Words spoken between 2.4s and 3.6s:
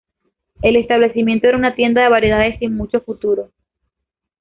sin mucho futuro.